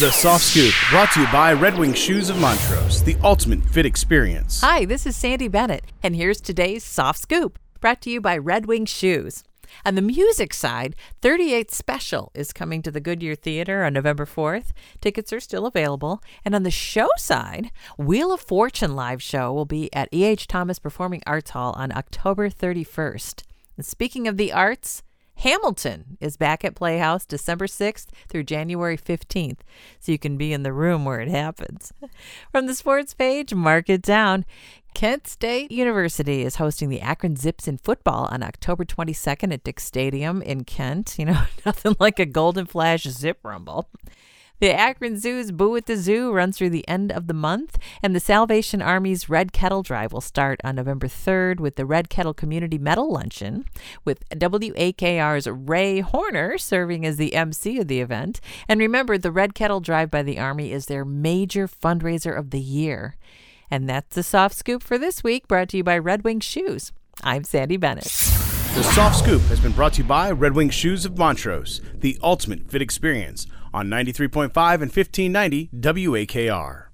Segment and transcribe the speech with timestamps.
[0.00, 3.84] The Soft Scoop, brought to you by Red Wing Shoes of Montrose, the ultimate fit
[3.84, 4.62] experience.
[4.62, 8.64] Hi, this is Sandy Bennett, and here's today's Soft Scoop, brought to you by Red
[8.64, 9.44] Wing Shoes.
[9.84, 14.72] On the music side, 38 Special is coming to the Goodyear Theater on November 4th.
[15.02, 16.22] Tickets are still available.
[16.46, 20.46] And on the show side, Wheel of Fortune live show will be at E.H.
[20.46, 23.42] Thomas Performing Arts Hall on October 31st.
[23.76, 25.02] And speaking of the arts,
[25.40, 29.60] Hamilton is back at Playhouse December 6th through January 15th,
[29.98, 31.94] so you can be in the room where it happens.
[32.52, 34.44] From the sports page, mark it down.
[34.92, 39.82] Kent State University is hosting the Akron Zips in football on October 22nd at Dix
[39.82, 41.18] Stadium in Kent.
[41.18, 43.88] You know, nothing like a Golden Flash zip rumble.
[44.60, 48.14] The Akron Zoo's Boo at the Zoo runs through the end of the month, and
[48.14, 52.34] the Salvation Army's Red Kettle Drive will start on November 3rd with the Red Kettle
[52.34, 53.64] Community Medal Luncheon,
[54.04, 58.42] with WAKR's Ray Horner serving as the MC of the event.
[58.68, 62.60] And remember, the Red Kettle Drive by the Army is their major fundraiser of the
[62.60, 63.16] year.
[63.70, 66.92] And that's the soft scoop for this week, brought to you by Red Wing Shoes.
[67.24, 68.59] I'm Sandy Bennett.
[68.74, 72.16] The Soft Scoop has been brought to you by Red Wing Shoes of Montrose, the
[72.22, 76.89] ultimate fit experience on 93.5 and 1590 WAKR.